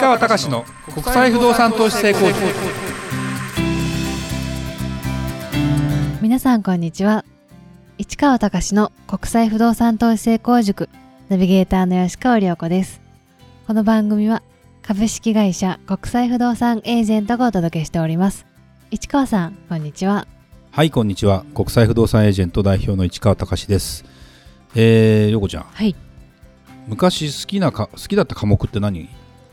[0.00, 2.38] 川隆の国際不動産投資成功塾。
[6.22, 7.24] 皆さんこんにちは。
[7.98, 10.88] 市川隆の国際不動産投資成功塾。
[11.28, 13.00] ナビゲーターの吉川良子です。
[13.66, 14.42] この番組は
[14.82, 18.46] 株式会社国際不動産エージェントがお届けしております。
[18.92, 20.28] 市川さんこんにちは。
[20.70, 21.44] はいこんにちは。
[21.56, 24.04] 国際不動産エージェント代表の市川隆です。
[24.76, 25.64] えー、よこちゃん。
[25.64, 25.96] はい。
[26.86, 29.08] 昔好きなか好きだった科目って何？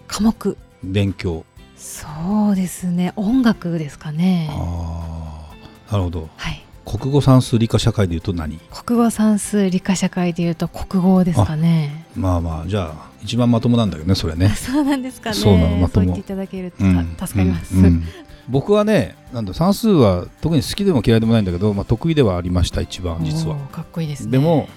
[0.08, 0.58] 科目。
[0.84, 1.46] 勉強。
[1.76, 2.08] そ
[2.52, 3.14] うですね。
[3.16, 4.50] 音楽ですかね。
[4.52, 5.52] あ
[5.90, 6.30] あなるほど。
[6.38, 6.62] はい。
[6.86, 8.60] 国語算数理科社会でいうと何？
[8.72, 12.06] 国語算数理科社会でいうと国語ですかね。
[12.16, 14.50] まあまあじゃあ一番まともなんだけどねそれね。
[14.56, 15.36] そうなんですかね。
[15.36, 16.06] そうなのまとも。
[16.06, 17.86] 言っていただけるとうん助かります、うん。
[17.86, 18.04] うん
[18.48, 23.56] 僕はねなんだ算数は特に好きでも嫌いでもないんだけど、まあ、得意ではありました一番実は。
[23.72, 24.32] かっこいいですね。
[24.34, 24.70] でも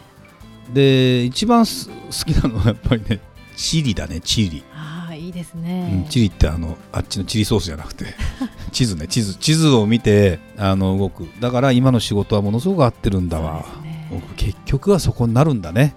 [0.73, 3.21] で一番す好きなのはやっぱりね
[3.57, 4.63] 地理だね地理、
[5.39, 8.07] ですうんね、地理ってあのあっちのチリソースじゃなくて
[8.73, 11.27] 地図ね地図地図を見てあの動く。
[11.41, 14.09] だから今の仕事はものすごく合ってるんだわ、ね。
[14.11, 15.95] 僕結局はそこになるんだね。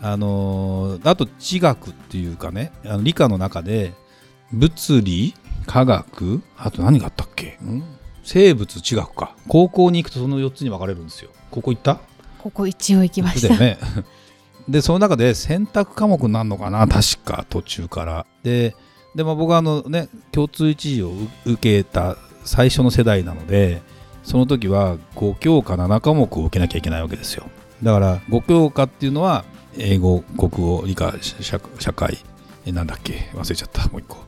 [0.00, 3.94] あのーあと地学っていうかねあの理科の中で
[4.52, 5.34] 物理
[5.66, 7.58] 科学あと何があったっけ？
[7.62, 7.82] ん？
[8.22, 9.34] 生物地学か。
[9.48, 11.30] 高校に行くとその4つに分かれるんですよ。
[11.50, 11.98] ここ行った？
[12.38, 13.56] ここ一応行きました。
[13.56, 13.76] ね
[14.68, 18.26] でその中で選択科目になるのかな確か途中から。
[18.42, 18.74] で
[19.14, 21.12] でも僕はあのね共通一次を
[21.46, 23.82] 受けた最初の世代なので
[24.22, 27.44] その時は5教科7科目を受けなきゃいけないわけですよ。
[27.82, 29.44] だから5教科っていうのは
[29.76, 32.18] 英語国語理科社社会
[32.66, 33.88] えなんだっけ忘れちゃった。
[33.88, 34.18] もう一個。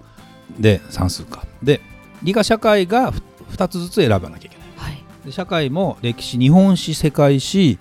[0.58, 1.80] で算数かで
[2.22, 3.12] 理科社会が
[3.52, 4.68] 2つずつ選ばなきゃいけない。
[4.76, 5.04] はい。
[5.26, 7.78] で社会も歴史日本史世界史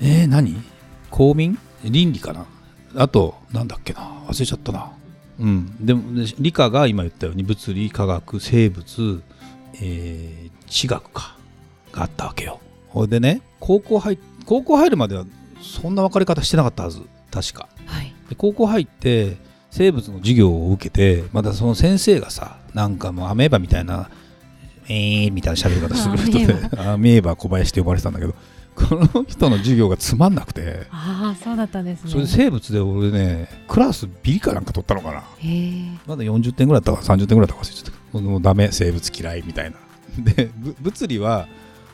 [0.00, 0.56] えー、何？
[1.10, 1.58] 公民？
[1.84, 2.46] 倫理かな？
[2.94, 4.00] あとなんだっけな？
[4.28, 4.92] 忘れちゃったな。
[5.40, 5.84] うん。
[5.84, 9.22] でもで理科が今言ったように物理科学生物、
[9.74, 11.36] えー地学か。
[11.92, 12.60] があったわけよ。
[12.88, 15.24] ほいでね高校入っ高校入るまでは
[15.60, 17.02] そんな分かれ方してなかったはず。
[17.30, 17.68] 確か。
[17.86, 18.14] はい。
[18.28, 19.36] で高校入って
[19.70, 24.10] 生物の授業を受けてまたその先生がさなんかもうアメーバみたいな
[24.86, 28.34] えーみたいな喋り方する人でアメーバ小林って呼ばれてたんだけど
[28.74, 30.86] この人の授業がつまんなくて。
[30.90, 32.10] ああそうだったんですね。
[32.10, 35.24] それで生物で俺ねクラスビリかなんか取ったのかな。
[36.06, 39.76] まだ40点ぐらいだったか30点ぐらいだったか忘れちゃったもうダメ生物嫌いみたいな。
[40.18, 41.48] でぶ物理は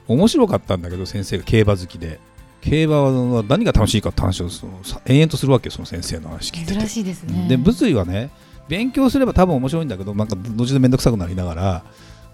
[0.06, 2.21] 面白かったんだけど先生が競馬好きで。
[2.61, 6.78] 競馬は何が楽しいかって話をそのさ延々とするわけよその先生の話聞いてて。
[6.81, 7.47] 珍しいですね。
[7.49, 8.31] で物理はね
[8.69, 11.84] 勉強すれば多分面白いんだけどなんかどっちで面倒くさくなりながら。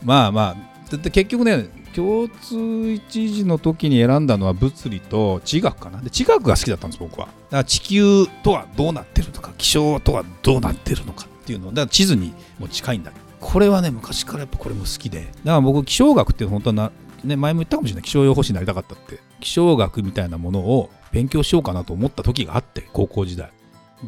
[0.03, 0.75] まあまあ
[1.11, 6.01] 結局ね共通一時の時に選んだのは物理と地学かな。
[6.01, 7.27] で地学が好きだったんです僕は。
[7.27, 11.69] だから地球とはどうなってるとか気象とはどうなってるのかっていうの。
[11.69, 13.13] だから地図にも近いんだ。
[13.41, 15.21] これはね昔からやっぱこれも好きで。
[15.21, 18.03] だから僕気象学って本当はな、ね、前も言ったかもしれない。
[18.03, 19.21] 気象予報士になりたかったって。
[19.41, 23.53] 気象学みたいなものを勉強しようかなと思った時があって高校時代。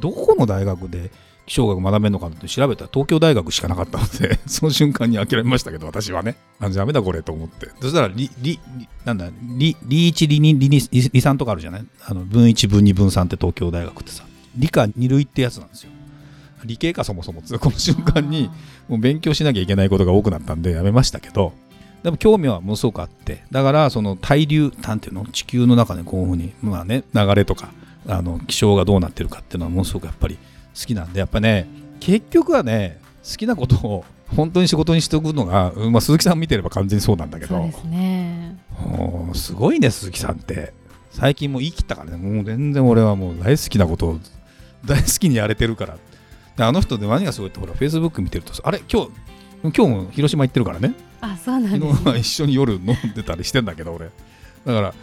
[0.01, 1.11] どこの大学で
[1.47, 6.37] 気象学学べるのかって調べたら東京大学しかなかったので その瞬間に諦めましたけど私はね。
[6.61, 7.69] あダメだこれと思って。
[7.81, 11.85] そしたら理理理なんだ理理1理2理2理理3とかあるじゃない？
[12.05, 14.25] あの分1分2分3って東京大学ってさ。
[14.57, 15.91] 理科2類ってやつなんですよ。
[16.65, 18.51] 理系かそもそもこの瞬間に
[18.89, 21.53] もう勉強しなきゃいけないことが多くなったんでやめましたけど。
[22.03, 23.45] でも興味はものすごくあって。
[23.53, 25.27] だからその対流なんていうの？
[25.27, 27.71] 地球の中でこういうふうにまあね流れとか
[28.09, 31.69] あの気象がどうなってるかっていうのはものすごくやっぱり好きなんでやっぱね
[32.01, 37.57] 結局はね好きなことを本当に仕事にしておくのが、うんまあ、鈴木さん見てれば完全にそうなんだけど。
[37.57, 38.59] そうですね。
[39.35, 40.73] すごいね鈴木さんって。
[41.11, 42.17] 最近もう言い切ったからね。
[42.17, 44.19] もう全然俺はもう大好きなことを
[44.85, 45.97] 大好きにやれてるから。
[46.57, 49.11] であの人で何がすごいってほらフェイスブック見てるとさあれ今日
[49.63, 50.93] 今日も広島行ってるからね。
[51.21, 51.99] あそうなん昨ですね。
[52.03, 54.11] 日は一緒に夜飲んでたりしてんだけど俺。
[54.65, 54.95] だから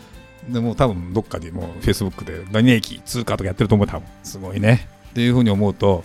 [0.49, 4.07] でも多分どっかでもうフェイスブックで何駅通過とかやってると思う多分。
[4.23, 4.87] すごいね。
[5.11, 6.03] っていうふうに思うと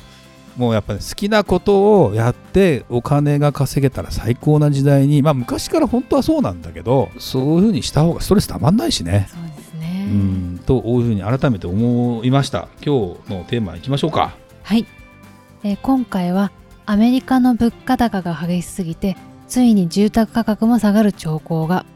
[0.56, 9.28] もうやっぱり好きなことをやってお金が稼げたら最高な時代にまあ昔から本当はそうなんだけどそういうふうにした方がストレスたまんないしね。
[9.30, 10.08] そうですね。
[10.10, 10.60] うん。
[10.66, 12.68] というふうに改めて思いました。
[12.84, 14.36] 今日のテーマいきましょうか。
[14.62, 14.86] はい、
[15.62, 16.50] えー今回は
[16.86, 21.86] アメリカの物価高が激しすぎてついに住宅価格も下がる兆候が。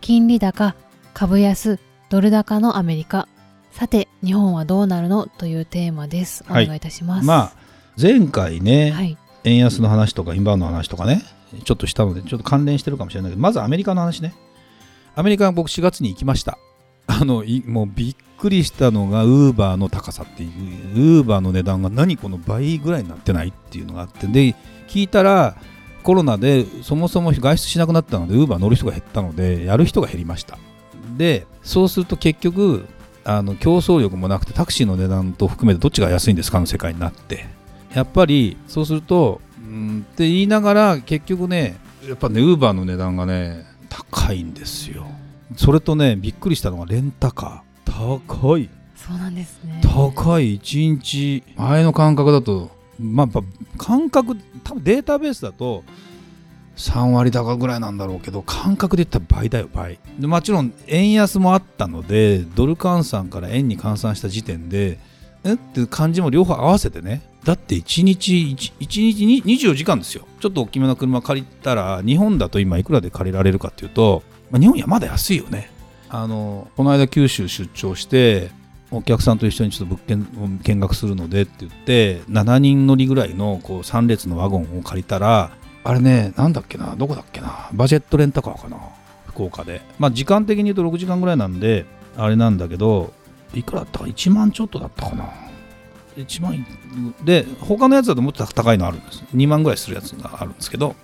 [0.00, 0.74] 金利高
[1.14, 1.78] 株安
[2.10, 3.28] ドル高のアメリカ。
[3.70, 6.44] さて日本はどうなるのというテーマです。
[6.48, 6.66] おはい。
[6.66, 7.52] 願いいたします、まあ
[8.00, 9.16] 前回ね、はい。
[9.44, 11.22] 円安の話とかインバウンドの話とかね
[11.64, 14.34] ちょっとしたのでちょっと関連してるかもしれないけどまずアメリカの話ね。
[15.14, 16.58] アメリカは僕4月に行きました。
[17.06, 24.54] あのいもうびっくりしたのがウーバーの高さっていうウーバーの値段が何この倍ぐらいになってないっていうのがあってで
[24.88, 25.56] 聞いたら
[26.02, 30.58] コロナでそもそも外出しなくなったのでウーバー乗る人が減ったのでやる人が減りました
[31.16, 32.86] でそうすると結局
[33.24, 37.46] あの競争力もなくてタクシーの値段と含めてどっちが安いんですかの世界になって。
[37.94, 41.76] やっぱりそうするとうんって言いながら結局ね
[42.06, 45.06] やっぱねウーバーの値段がね高いんですよ。
[45.56, 48.18] それとねびっくりしたのがレンタカー。
[48.18, 48.68] 高い。
[48.96, 49.80] そうなんですね。
[49.84, 50.58] 高い。
[50.58, 53.44] 1日前の感覚だとまあやっ
[53.76, 55.84] ぱ感覚多分データベースだと
[56.76, 59.98] 3割高ぐらいなんだろうけど感覚で言ったら倍だよ倍。
[60.18, 64.98] でもちろん円安もあったのでドル換算から円に換算した時点で
[65.44, 65.54] え？
[65.54, 67.22] って感じも両方合わせてね。
[67.44, 70.26] だって1日 1, 1日24時間ですよ。
[70.40, 75.70] ちょっと大きめの車借りたら日本だと今いくらで借りられるかっていうと、まあ、日本やまだ安いよね。
[76.08, 78.50] あのこの間九州出張して
[78.90, 85.50] お客さんと一緒にちょっと物件を見学するのでって言って7人乗りぐらいのこう3列のワゴンを借りたら
[85.84, 88.78] あれねなんだっけなどこだっけなバジェットレンタカーかな
[89.26, 89.80] 福岡で。
[89.98, 91.86] まあ時間的に言うと6時間ぐらいなんで
[92.16, 93.12] あれなんだけど
[93.54, 95.30] いくらだったか1万ちょっとだったかな。
[96.16, 96.66] 1万
[97.24, 100.94] で他のやつだともっと高いのあるんです2万ぐらいするやつがあるんですけど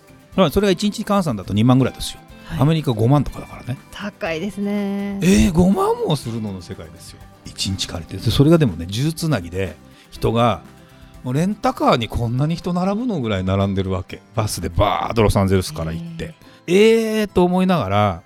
[0.52, 2.60] それが1日換算だと2万ぐらいですよ、はい。
[2.60, 3.78] アメリカ5万とかだからね。
[3.90, 5.18] 高いですね。
[5.22, 7.18] えー、5万もするのの世界ですよ。
[7.46, 8.22] 1日借りて。
[8.22, 9.76] でそれがでもね数珠つなぎで
[10.10, 10.60] 人が
[11.28, 14.22] もうレンタカーにこんなに人並ぶのぐらい並んでるわけ。
[14.34, 16.34] バスでバーッとロサンゼルスから行って。
[16.66, 18.22] えーと思いながら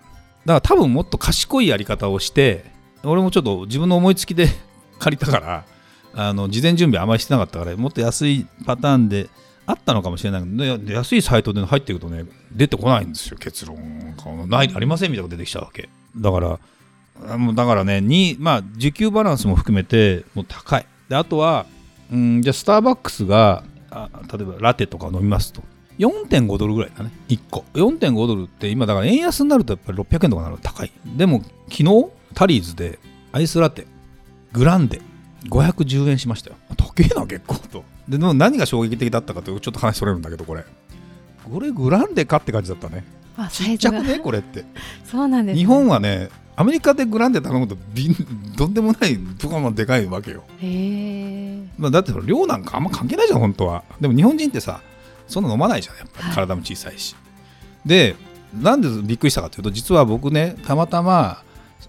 [0.46, 2.64] だから多分もっと賢いやり方をして
[3.02, 4.46] 俺もちょっと自分の思いつきで
[5.00, 5.64] 借りたから
[6.14, 9.28] あの事前準備あまりしてなかったからもっと安いパターンで
[9.66, 13.76] あったのかもしれないけどで安いサイトで入っていくとね出てこないんですよ結論。
[14.16, 15.88] がないありませんみたいなのが出てきちゃうわけ。
[16.16, 16.60] だから
[17.28, 20.86] あもうだからねにまあ需給バランスも含めてもう高い。
[21.08, 21.66] であとは
[22.10, 25.62] うんじゃあスターバックスがあ例えばラテとか飲みますと。
[25.98, 27.10] 4.5ドルぐらいだね。
[27.28, 27.64] 1個。
[27.74, 30.92] 4.5ドルって今だから円安になるとやっぱり600円とかなると高い。
[31.16, 32.98] でも昨日タリーズで
[33.32, 33.86] アイスラテ
[34.52, 35.00] グランデ
[35.48, 36.56] 510円しましたよ。
[36.76, 37.84] 高えな結構と。
[38.08, 40.64] ででも何が衝撃的だったかというとちょっと話それるんだけどこれ。
[41.50, 43.04] これグランデかって感じだったね。
[43.36, 44.64] あちっちゃくねこれって。
[45.04, 48.14] そうなんです、ね、日本はねアメリカでグランデ頼むと瓶
[48.56, 51.31] どんでもないとこまでかいわけよ、へえ
[51.78, 53.84] まあ、だって量なんかあんま関係ないじゃん本当は。
[54.00, 54.80] でも日本人ってさ
[55.26, 56.24] そんな飲まないじゃんやっぱり。
[56.26, 56.34] はい。
[56.34, 57.16] 体も小さいし、
[57.86, 58.16] で
[58.54, 61.42] なんでびっくりしたかというと実は僕ねたまたま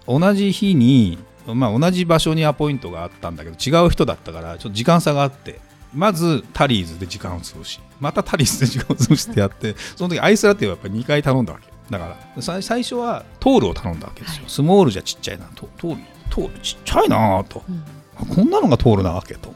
[0.06, 5.60] 同じ日に、まあ、同じ場所にアポイントがあったんだけど違う人だったからちょっと時間差があって
[5.92, 11.72] まずタリーズで時間を潰しまたタリーズで時間を潰してやって その時アイスラテをやっぱり2回頼んだわけ。
[11.90, 14.50] だからさ最初はトールを頼んだわけですよ、はい。
[14.50, 16.00] スモールじゃちっちゃいなトトール
[16.30, 17.62] トールちっちゃいなぁと。
[17.68, 17.84] うん。
[18.16, 19.54] あこんなのがトールなわけと。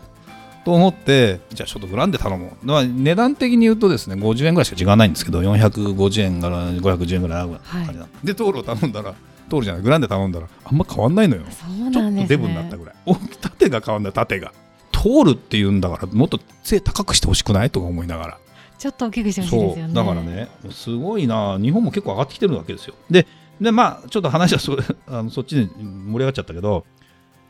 [0.64, 8.34] と思ってじゃあちょっとグランデ頼もう、まあ、値段的に言うとですね50円ぐらいしか時間ないんですけど450円から510円ぐらいある感じなの、で。
[8.34, 9.14] トールを頼んだら
[9.48, 11.42] トールじゃないグランデ頼んだらあんま変わんないのよ。
[11.50, 12.22] そうちょなんですね。
[12.22, 14.52] っとデブになったぐらい、お縦が変わんない縦が。
[14.92, 17.70] トールって言うんだからもっと背高くしてほしくない？
[17.70, 18.38] とか思いながら。
[18.78, 19.94] ちょっと大きくしてほしいですよね。
[19.94, 21.58] だからねすごいな。
[21.58, 22.94] 日本も結構上がってきてるわけですよ。
[23.10, 23.26] で
[23.60, 24.76] でまあちょっと話はそ
[25.08, 26.84] あのそっちに盛り上がっちゃったけど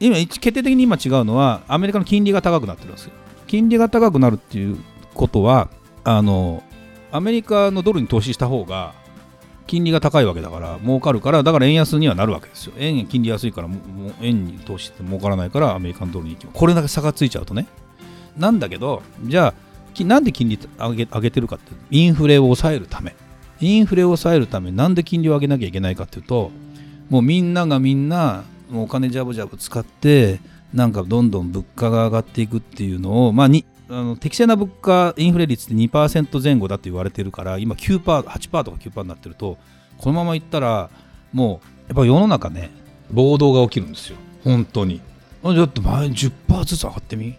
[0.00, 3.12] 今決定的に今違うのはアメリカの金利が高くなってるんですよ。
[3.46, 4.78] 金利が高くなるっていう
[5.14, 5.68] ことは
[6.04, 6.62] あの
[7.10, 8.94] アメリカのドルに投資した方が
[9.66, 12.74] 金利が高いわけだから儲かるからだから円安にはなるわけですよ。
[12.78, 13.80] 円金利安いからもう
[14.20, 17.66] 円に投資して儲からないからアメリカのドルに行きこれだけ差がついちゃうとね。
[18.36, 19.54] なんだけどじゃ
[20.00, 23.16] あなんで金利上げ上げてるかってインフレを抑えるため。
[23.60, 26.52] インフレを抑えるためなんで金利を上げなきゃいけないかっていうと
[27.10, 30.40] もうみんながみんなもうお金ジャブジャブ使って
[30.74, 39.56] なんかどんどん物価が上がっていくっていうのを、まあ、にあの適正な物価インフレ率って2%前後だって言われてるから今9%、8%とか9%になってると
[39.96, 40.90] このままいったら
[41.32, 42.70] もうやっぱ世の中ね
[43.10, 44.18] 暴動が起きるんですよ。
[44.44, 45.00] 本当に。
[45.42, 47.36] あだって前10%ずつ上がってみ。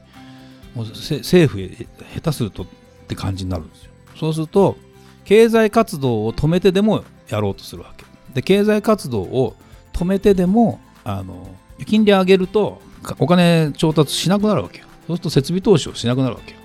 [0.76, 1.70] もうせ政府へ
[2.16, 2.68] 下手するとっ
[3.08, 3.92] て感じになるんですよ。
[4.20, 4.78] そうすると
[5.26, 8.06] 経済活動を止めてでもやろうとするわけ。
[8.34, 9.56] で経済活動を
[9.94, 10.80] 止めてでも
[11.18, 11.48] あの
[11.86, 14.86] 金利上げるとかお金調達しなくなるわけよ。
[15.08, 16.58] そうすると設備投資をしなくなるわけよ。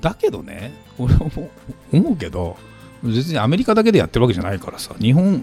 [0.00, 1.50] だけどね俺はも
[1.92, 2.56] う思うけど
[3.02, 5.42] 別にアメリカだけでやってるわけじゃないからさ日本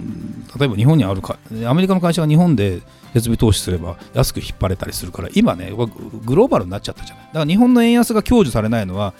[0.58, 2.82] 例えば日本にあるかアメリカの会社が日本で
[3.14, 5.88] 設備投資すれば安く引っ張れたりするから今ねグ
[6.26, 7.26] グローバルになっちゃったじゃない。
[7.26, 9.14] だから日本の円安が享受されないのは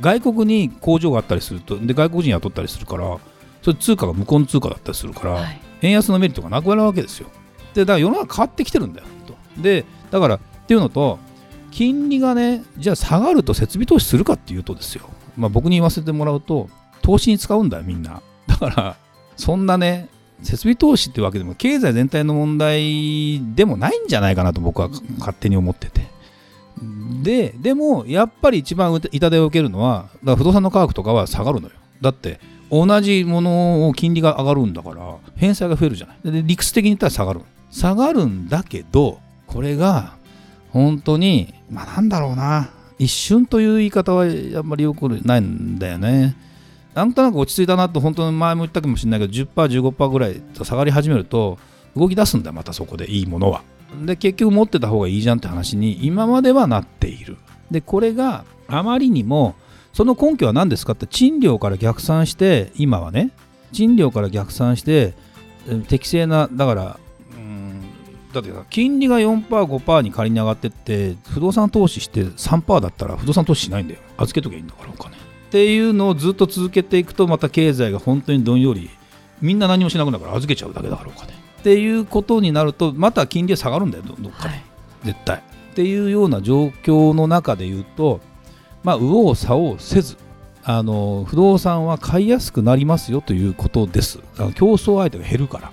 [0.00, 3.18] 外国に工場があったりするとで外国人雇ったりするから
[3.62, 5.60] それ通貨が向こうの通貨だったりするから、はい。
[5.82, 7.28] 円安のメリットがなくなるわけですよ
[7.74, 9.34] でだから世の中変わってきてるんだよと。
[9.60, 11.18] でだからっていうのと
[11.70, 16.68] 金利がねじゃあ下がると設備投資するかっていうとですよ、まあ、僕に言わせてもらうと
[17.02, 18.22] 投資に使うんだよみんな。
[18.46, 18.96] だから
[19.36, 20.08] そんなね
[20.42, 26.08] 設備投資ってわけでも経済全体の問題でもないんじゃないかなと僕は勝手に思ってて。
[27.22, 31.74] ででもやっぱり一番痛手を受けるのはだから不動産の価格とかは下がるのよ。
[32.00, 36.32] だって同じものを金利が上がるんだから返済が増えるじゃない。
[36.32, 37.40] で理屈的に言ったら下がる。
[37.70, 40.14] 下がるんだけどこれが
[40.70, 42.70] 本当にまあなんだろうな。
[42.98, 46.36] 一瞬という言い方はあんまりよくないんだよね。
[46.94, 51.58] なんとなく落ち着いたなと本当に前も言ったかもしれないけど 10%15% ぐらい下がり始めると
[51.96, 53.62] 動き出すんだまたそこでいいものは。
[54.04, 57.38] で結局持ってた方がいいじゃんって話に今まではなっている。
[57.70, 59.54] でこれがあまりにも
[59.94, 63.30] その根拠は何ですかって賃料から逆算して今はね
[63.72, 65.14] 賃料から逆算して
[65.88, 67.00] 適正なだから
[68.32, 74.00] だって金利が 4%5% に仮に上がってって不動産投資して3%だったら不動産投資しないんだよ。
[74.18, 74.90] 預けときゃいいんだから。
[74.90, 75.16] お金。
[75.16, 75.18] っ
[75.50, 78.88] ていうのをずっと続けていくとまた経済が本当にどんより
[79.40, 81.32] みんな何もしなくなるから預けちゃうだけだからお金。
[81.32, 84.62] っていうことになるとまた金利は下がるんだよどっかで、はい、
[85.04, 88.20] 絶対っていうような状況の中で言うと
[88.82, 90.16] まあ右往左往せず
[90.62, 94.20] あの不動産は買いやすくなりますよということです。
[94.54, 95.72] 競争相手が減るから。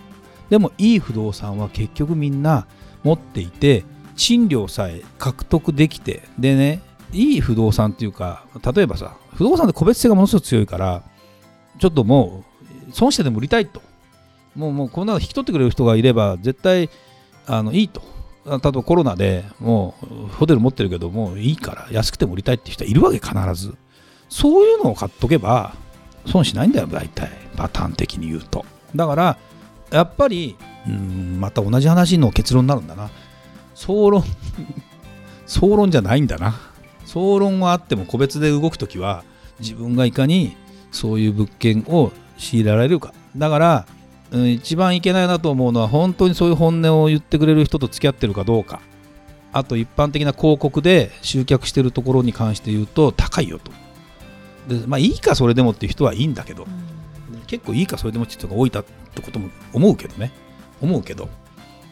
[0.50, 2.68] でもいい不動産は結局みんな
[3.04, 3.84] 持っていて
[4.16, 11.04] 賃料さえ獲得できてでねいい不動産っていうか例えばさ不動産って個別性がものすごく強いから
[11.80, 12.44] ちょっとも
[12.89, 13.82] う損してでも売りたいと。
[14.56, 16.89] もうもうこんなの引き取ってくれる人がいれば絶対
[17.46, 18.01] あのいいと。
[18.46, 23.75] 例えばコロナでもうホテル持ってるけどもういいから安くても売りたいって人はいるわけ必ず。
[24.30, 25.75] そういうのを買っとけば
[26.25, 27.30] 損しないんだよ大体。
[27.56, 28.66] パターン的に言うと。
[28.96, 29.38] だから
[29.91, 30.56] やっぱり
[30.88, 33.10] うんまた同じ話の結論になるんだな。
[33.75, 34.24] 総論
[35.46, 36.60] 総論じゃないんだな。
[37.06, 39.24] 総論はあっても個別で動くときは
[39.60, 40.56] 自分がいかに
[40.91, 43.13] そういう物件を強いられるか。
[43.36, 43.86] だから
[44.32, 48.82] うん、一番いけないなと思うのは本当にそういう本音を言ってくれる人と付き合ってるかどうか。
[49.53, 53.72] あと一般的な広告で集客してるところに関して言うと高いよと。
[54.67, 56.70] でまあいいかそれでもっていう人はいいんだけど、うん、
[57.48, 60.32] 結構いいかそれでもって人が多いたってことも思うけどね。
[60.82, 61.30] 思うけど。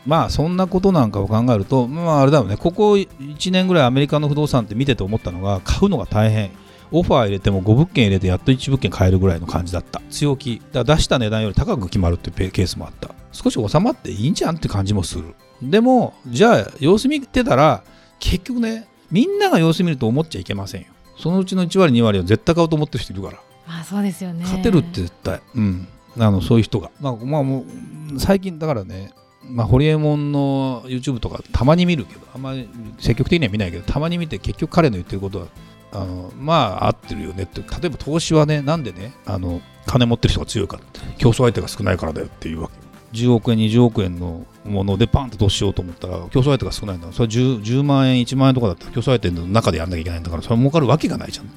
[0.06, 2.58] まあそんなことなんかを考えるとまああれだよね。
[2.58, 6.52] ここ1年ぐらいアメリカの不動産って見てて思ったのが買うのが大変。
[6.92, 10.02] オファー入れても5物件入れてやっと1物件買えるぐらいの感じだった。
[10.12, 10.62] 強気。
[10.72, 13.10] だ出した値段より高く決まるっていうケースもあった。
[13.32, 15.36] 少し収まっていいんじゃんって感じもする。
[15.62, 17.84] でもじゃあ様子見てたら
[18.20, 20.88] 結局ねみんなが様子見ると思っちゃいけませんよ。
[21.18, 23.40] そのうちの1割2割は絶対買おうと思ってる人いるから。
[23.68, 24.44] あそうですよね。
[24.44, 25.88] 勝てるって絶対うん。
[26.18, 26.92] あのそういう人が。
[27.00, 27.66] まあまあも
[28.14, 29.14] う最近だからね
[29.50, 32.68] まあ、ホリエモンの YouTube とかたまに見るけどあんまり
[32.98, 35.48] 積極的には見ないけどたまに見て結局彼の言ってることは
[35.92, 42.86] あのまあ合ってるよねって例えば投資はねなんでねあの金持ってる人が強いかって競争相手が少ないからだよっていうわけ。
[43.16, 51.50] 10億円20億円のものでパンと投資しようと思ったら競争相手が少ないんだそれは 10, 10万円1万円とかだったら競争相手の中でやんなきゃいけないんだからそれ儲かるわけがないじゃん。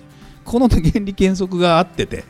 [0.49, 2.25] この原理原則があってて。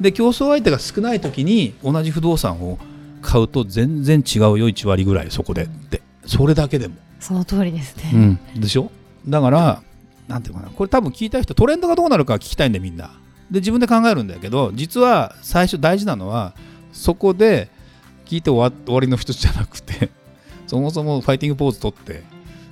[0.00, 2.78] で競争相手が少ない時に同じ不動産を
[3.22, 6.02] 買うと全然違うよ1割ぐらいそこでって。
[6.26, 6.96] それだけでも。
[7.20, 8.90] その通りですね、うん、でしょ？
[9.26, 9.82] だから
[10.28, 13.10] なんていうかな、これ多分聞いた人、トレンドがどうなるか聞きたいんで、みんな。
[13.50, 16.54] で、自分で考えるんだけど、実は最初大事なのは、
[16.92, 17.68] そこで
[18.24, 20.10] 聞いて終わりの一つじゃなくて、
[20.66, 22.22] そもそもファイティングポーズ取って、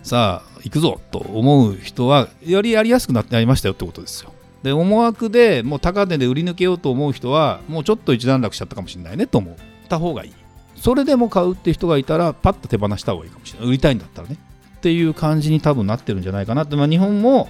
[0.02, 4.32] さあ、行くぞと思う人は、よりやりやすくなってありましたよってことですよ。
[4.62, 9.54] で、思惑でもう高値で売り抜けようと思う人は、もうちょっと一段落しちゃったかもしれないねと思っ
[9.88, 10.32] た方がいい。
[10.76, 13.68] それでも買うって人がいたら、パッと手放した方がいいかもしれない。
[13.68, 14.36] 売りたいんだったらね。
[14.76, 17.48] っていう感じに多分なってるんじゃないかなって、まあ、日本も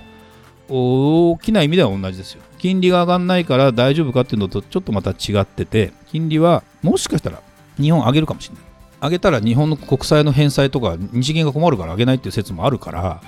[0.69, 2.43] 大きな意味では同じですよ。
[2.59, 7.41] 金利が上がらないから大丈夫かっていうのとちょっとまた違ってて、金利はもしかしたら
[7.79, 8.65] 日本上げるかもしれない。
[9.03, 13.21] 上げたら日本の国債の返済とか日銀が困るから上げないっていう説もあるから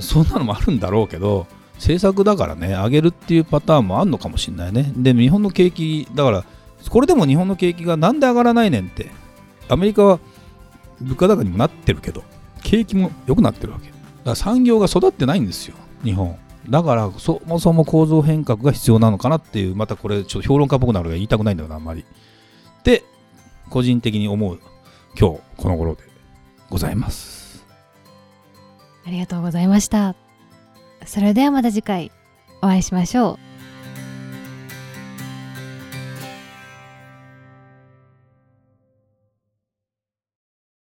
[0.00, 1.46] そんなのもあるんだろうけど
[1.78, 4.92] 政策だからね上げるっていうパターンもあるのかもしれないね。
[4.96, 6.44] で日本の景気だから
[6.90, 9.10] これでも日本の景気がなんで上がらないねんって
[9.68, 10.20] アメリカは
[11.00, 12.22] 物価高にもなってるけど
[12.62, 13.86] 景気も良くなってるわけ。
[13.86, 16.36] だから産業が育ってないんですよ日本。
[16.68, 22.04] だからそもそも構造変革が必要なのかなっていうまたこれちょっと評論家っぽくなるから言いたくないんだよなあんまり。
[22.84, 23.04] で
[23.70, 24.58] 個人的に思う
[25.18, 26.02] 今日この頃で
[26.68, 27.64] ございます。
[29.06, 30.27] ありがとうございました。
[31.06, 32.12] それではまた次回
[32.62, 33.47] お会いしましょう。